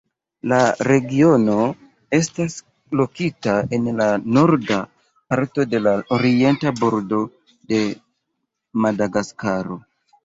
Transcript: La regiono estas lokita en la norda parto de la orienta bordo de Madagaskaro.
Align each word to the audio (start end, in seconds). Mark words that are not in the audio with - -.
La 0.51 0.59
regiono 0.85 1.57
estas 2.19 2.55
lokita 3.01 3.57
en 3.77 3.87
la 3.99 4.07
norda 4.37 4.79
parto 5.35 5.67
de 5.75 5.83
la 5.89 5.95
orienta 6.17 6.75
bordo 6.83 7.21
de 7.75 7.83
Madagaskaro. 8.87 9.83